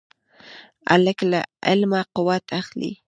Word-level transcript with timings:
هلک 0.91 1.19
له 1.31 1.39
علمه 1.69 2.01
قوت 2.15 2.45
اخلي. 2.59 2.91